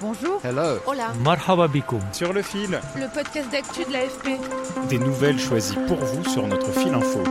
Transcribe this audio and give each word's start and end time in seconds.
Bonjour. 0.00 0.40
Hello. 0.44 0.78
Hola. 0.86 1.12
Marhaba. 1.24 1.68
Sur 2.12 2.32
le 2.32 2.42
fil, 2.42 2.80
Le 2.96 3.12
podcast 3.12 3.50
d'actu 3.50 3.84
de 3.84 3.92
l'AFP. 3.92 4.88
des 4.88 4.98
nouvelles 4.98 5.38
choisies 5.40 5.76
pour 5.88 5.96
vous 5.96 6.24
sur 6.24 6.46
notre 6.46 6.70
fil 6.72 6.94
info. 6.94 7.22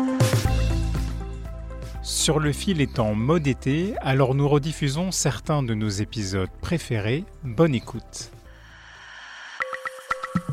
Sur 2.03 2.39
le 2.39 2.52
fil 2.52 2.81
est 2.81 2.99
en 2.99 3.16
mode 3.16 3.48
été, 3.48 3.95
alors 4.02 4.35
nous 4.35 4.49
rediffusons 4.49 5.11
certains 5.11 5.63
de 5.63 5.73
nos 5.73 5.88
épisodes 5.88 6.49
préférés. 6.61 7.23
Bonne 7.44 7.73
écoute. 7.73 8.31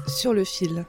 Sur 0.07 0.33
le 0.35 0.45
fil. 0.45 0.85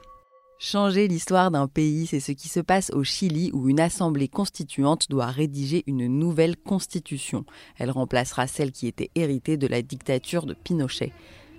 Changer 0.58 1.06
l'histoire 1.06 1.50
d'un 1.50 1.68
pays, 1.68 2.06
c'est 2.06 2.18
ce 2.18 2.32
qui 2.32 2.48
se 2.48 2.60
passe 2.60 2.90
au 2.94 3.04
Chili 3.04 3.50
où 3.52 3.68
une 3.68 3.78
assemblée 3.78 4.26
constituante 4.26 5.10
doit 5.10 5.26
rédiger 5.26 5.84
une 5.86 6.06
nouvelle 6.06 6.56
constitution. 6.56 7.44
Elle 7.76 7.90
remplacera 7.90 8.46
celle 8.46 8.72
qui 8.72 8.86
était 8.86 9.10
héritée 9.14 9.58
de 9.58 9.66
la 9.66 9.82
dictature 9.82 10.46
de 10.46 10.54
Pinochet. 10.54 11.12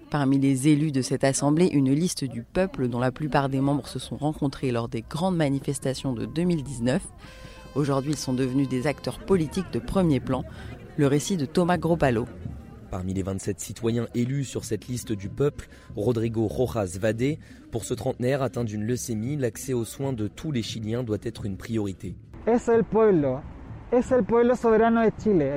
Parmi 0.10 0.40
les 0.40 0.68
élus 0.68 0.92
de 0.92 1.04
cette 1.04 1.24
assemblée, 1.24 1.68
une 1.68 1.94
liste 1.94 2.24
du 2.24 2.42
peuple 2.42 2.88
dont 2.88 3.00
la 3.00 3.12
plupart 3.12 3.50
des 3.50 3.62
membres 3.62 3.88
se 3.88 4.00
sont 4.00 4.18
rencontrés 4.18 4.72
lors 4.72 4.90
des 4.90 5.04
grandes 5.08 5.38
manifestations 5.38 6.14
de 6.14 6.26
2019. 6.26 7.04
Aujourd'hui, 7.76 8.14
ils 8.14 8.18
sont 8.18 8.34
devenus 8.34 8.68
des 8.68 8.88
acteurs 8.88 9.20
politiques 9.20 9.72
de 9.72 9.80
premier 9.80 10.20
plan. 10.20 10.44
Le 10.98 11.06
récit 11.06 11.38
de 11.38 11.46
Thomas 11.46 11.78
Gropalo. 11.78 12.26
Parmi 12.90 13.14
les 13.14 13.24
27 13.24 13.60
citoyens 13.60 14.08
élus 14.16 14.46
sur 14.46 14.64
cette 14.64 14.88
liste 14.88 15.12
du 15.12 15.28
peuple, 15.30 15.68
Rodrigo 15.96 16.48
Rojas 16.48 16.98
Vade, 17.00 17.38
pour 17.72 17.84
ce 17.84 17.94
trentenaire 17.94 18.42
atteint 18.42 18.64
d'une 18.64 18.84
leucémie, 18.84 19.36
l'accès 19.36 19.74
aux 19.74 19.84
soins 19.84 20.14
de 20.14 20.28
tous 20.28 20.52
les 20.52 20.64
Chiliens 20.64 21.04
doit 21.04 21.18
être 21.24 21.46
une 21.46 21.58
priorité. 21.58 22.16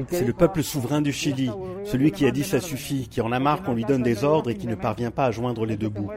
C'est 0.08 0.24
le 0.24 0.32
peuple 0.32 0.62
souverain 0.62 1.02
du 1.02 1.12
Chili, 1.12 1.50
celui 1.84 2.12
qui 2.12 2.26
a 2.26 2.30
dit 2.30 2.44
ça 2.44 2.60
suffit, 2.60 3.08
qui 3.08 3.20
en 3.20 3.32
a 3.32 3.38
marre 3.38 3.62
qu'on 3.62 3.74
lui 3.74 3.84
donne 3.84 4.02
des 4.02 4.24
ordres 4.24 4.50
et 4.50 4.56
qui 4.56 4.66
ne 4.66 4.76
parvient 4.76 5.10
pas 5.10 5.26
à 5.26 5.30
joindre 5.30 5.66
les 5.66 5.76
deux 5.76 5.88
bouts. 5.88 6.10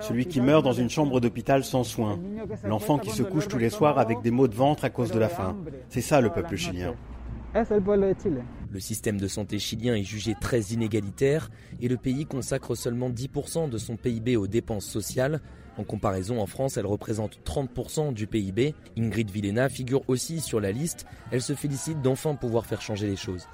Celui 0.00 0.26
qui 0.26 0.40
meurt 0.40 0.64
dans 0.64 0.72
une 0.72 0.90
chambre 0.90 1.20
d'hôpital 1.20 1.64
sans 1.64 1.84
soins. 1.84 2.18
L'enfant 2.64 2.98
qui 2.98 3.10
se 3.10 3.22
couche 3.22 3.48
tous 3.48 3.58
les 3.58 3.70
soirs 3.70 3.98
avec 3.98 4.20
des 4.22 4.30
maux 4.30 4.48
de 4.48 4.54
ventre 4.54 4.84
à 4.84 4.90
cause 4.90 5.10
de 5.10 5.18
la 5.18 5.28
faim. 5.28 5.56
C'est 5.88 6.00
ça 6.00 6.20
le 6.20 6.30
peuple 6.30 6.56
chilien. 6.56 6.94
Le 8.70 8.80
système 8.80 9.18
de 9.18 9.28
santé 9.28 9.58
chilien 9.58 9.94
est 9.94 10.02
jugé 10.02 10.34
très 10.40 10.60
inégalitaire 10.60 11.50
et 11.80 11.88
le 11.88 11.96
pays 11.96 12.26
consacre 12.26 12.74
seulement 12.74 13.10
10% 13.10 13.68
de 13.70 13.78
son 13.78 13.96
PIB 13.96 14.36
aux 14.36 14.46
dépenses 14.46 14.86
sociales. 14.86 15.40
En 15.78 15.84
comparaison, 15.84 16.40
en 16.40 16.46
France, 16.46 16.78
elle 16.78 16.86
représente 16.86 17.38
30% 17.44 18.14
du 18.14 18.26
PIB. 18.26 18.74
Ingrid 18.96 19.30
Villena 19.30 19.68
figure 19.68 20.00
aussi 20.08 20.40
sur 20.40 20.58
la 20.58 20.72
liste. 20.72 21.06
Elle 21.30 21.42
se 21.42 21.52
félicite 21.52 22.00
d'enfin 22.00 22.34
pouvoir 22.34 22.64
faire 22.64 22.80
changer 22.80 23.06
les 23.06 23.16
choses. 23.16 23.46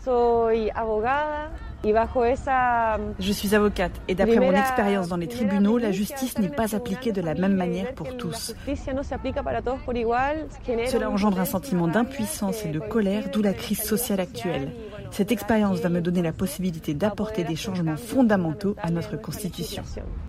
Je 3.19 3.33
suis 3.33 3.55
avocate 3.57 3.93
et 4.07 4.15
d'après 4.15 4.39
mon 4.39 4.53
expérience 4.53 5.09
dans 5.09 5.17
les 5.17 5.27
tribunaux, 5.27 5.79
la 5.79 5.91
justice 5.91 6.39
n'est 6.39 6.49
pas 6.49 6.77
appliquée 6.77 7.11
de 7.11 7.21
la 7.21 7.35
même 7.35 7.57
manière 7.57 7.93
pour 7.95 8.17
tous. 8.17 8.55
Cela 10.87 11.11
engendre 11.11 11.41
un 11.41 11.45
sentiment 11.45 11.89
d'impuissance 11.89 12.65
et 12.65 12.69
de 12.69 12.79
colère, 12.79 13.31
d'où 13.33 13.43
la 13.43 13.53
crise 13.53 13.83
sociale 13.83 14.21
actuelle. 14.21 14.71
Cette 15.13 15.31
expérience 15.31 15.81
va 15.81 15.91
me 15.91 16.01
donner 16.01 16.23
la 16.23 16.33
possibilité 16.33 16.95
d'apporter 16.95 17.45
des 17.45 17.55
changements 17.55 17.99
fondamentaux 17.99 18.75
à 18.79 18.91
notre 18.91 19.21
Constitution. 19.21 19.83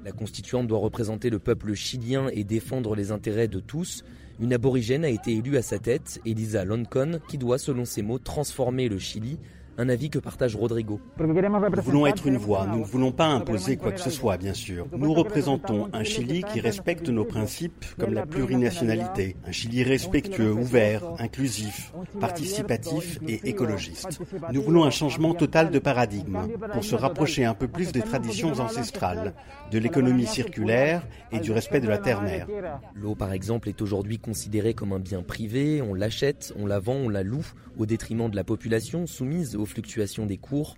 La 0.03 0.11
constituante 0.11 0.67
doit 0.67 0.79
représenter 0.79 1.29
le 1.29 1.39
peuple 1.39 1.73
chilien 1.73 2.27
et 2.33 2.43
défendre 2.43 2.93
les 2.93 3.11
intérêts 3.11 3.47
de 3.47 3.61
tous. 3.61 4.03
Une 4.41 4.51
aborigène 4.51 5.05
a 5.05 5.09
été 5.09 5.37
élue 5.37 5.55
à 5.55 5.61
sa 5.61 5.79
tête, 5.79 6.19
Elisa 6.25 6.65
Loncon, 6.65 7.21
qui 7.29 7.37
doit, 7.37 7.57
selon 7.57 7.85
ses 7.85 8.01
mots, 8.01 8.19
transformer 8.19 8.89
le 8.89 8.99
Chili. 8.99 9.37
Un 9.77 9.89
avis 9.89 10.09
que 10.09 10.19
partage 10.19 10.55
Rodrigo. 10.55 10.99
Nous 11.19 11.81
voulons 11.81 12.05
être 12.05 12.27
une 12.27 12.37
voix, 12.37 12.67
nous 12.67 12.79
ne 12.79 12.85
voulons 12.85 13.11
pas 13.11 13.25
imposer 13.25 13.77
quoi 13.77 13.91
que 13.91 13.99
ce 13.99 14.11
soit, 14.11 14.37
bien 14.37 14.53
sûr. 14.53 14.85
Nous 14.95 15.13
représentons 15.13 15.89
un 15.93 16.03
Chili 16.03 16.43
qui 16.43 16.59
respecte 16.59 17.09
nos 17.09 17.25
principes 17.25 17.85
comme 17.97 18.13
la 18.13 18.25
plurinationalité, 18.25 19.35
un 19.47 19.51
Chili 19.51 19.83
respectueux, 19.83 20.51
ouvert, 20.51 21.03
inclusif, 21.19 21.91
participatif 22.19 23.19
et 23.27 23.49
écologiste. 23.49 24.19
Nous 24.51 24.61
voulons 24.61 24.83
un 24.83 24.91
changement 24.91 25.33
total 25.33 25.71
de 25.71 25.79
paradigme 25.79 26.39
pour 26.71 26.83
se 26.83 26.95
rapprocher 26.95 27.45
un 27.45 27.55
peu 27.55 27.67
plus 27.67 27.91
des 27.91 28.01
traditions 28.01 28.53
ancestrales, 28.59 29.33
de 29.71 29.79
l'économie 29.79 30.27
circulaire 30.27 31.05
et 31.31 31.39
du 31.39 31.51
respect 31.51 31.81
de 31.81 31.87
la 31.87 31.97
terre-mère. 31.97 32.47
L'eau, 32.95 33.15
par 33.15 33.33
exemple, 33.33 33.69
est 33.69 33.81
aujourd'hui 33.81 34.19
considérée 34.19 34.73
comme 34.73 34.93
un 34.93 34.99
bien 34.99 35.23
privé, 35.23 35.81
on 35.81 35.93
l'achète, 35.93 36.53
on 36.59 36.67
la 36.67 36.79
vend, 36.79 36.93
on 36.93 37.09
la 37.09 37.23
loue, 37.23 37.45
au 37.77 37.85
détriment 37.85 38.29
de 38.29 38.35
la 38.35 38.43
population 38.43 39.07
soumise 39.07 39.55
aux 39.55 39.62
fluctuations 39.65 40.25
des 40.25 40.37
cours. 40.37 40.75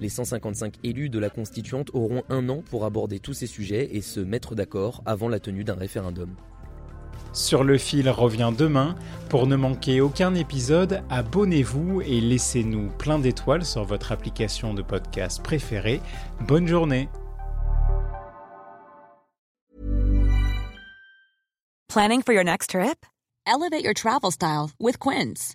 Les 0.00 0.08
155 0.08 0.74
élus 0.82 1.08
de 1.08 1.18
la 1.18 1.30
constituante 1.30 1.90
auront 1.94 2.22
un 2.28 2.48
an 2.48 2.62
pour 2.68 2.84
aborder 2.84 3.20
tous 3.20 3.34
ces 3.34 3.46
sujets 3.46 3.90
et 3.92 4.00
se 4.00 4.20
mettre 4.20 4.54
d'accord 4.54 5.02
avant 5.06 5.28
la 5.28 5.40
tenue 5.40 5.64
d'un 5.64 5.74
référendum. 5.74 6.34
Sur 7.32 7.64
le 7.64 7.78
fil 7.78 8.08
revient 8.08 8.52
demain. 8.56 8.94
Pour 9.28 9.46
ne 9.46 9.56
manquer 9.56 10.00
aucun 10.00 10.34
épisode, 10.34 11.02
abonnez-vous 11.10 12.00
et 12.02 12.20
laissez-nous 12.20 12.90
plein 12.98 13.18
d'étoiles 13.18 13.64
sur 13.64 13.84
votre 13.84 14.12
application 14.12 14.72
de 14.74 14.82
podcast 14.82 15.42
préférée. 15.42 16.00
Bonne 16.46 16.68
journée 16.68 17.08
Planning 21.88 22.22
for 22.22 22.32
your 22.32 22.44
next 22.44 22.70
trip? 22.70 23.06
Elevate 23.46 23.84
your 23.84 23.94
travel 23.94 24.32
style 24.32 24.70
with 24.80 24.98
Quince. 24.98 25.54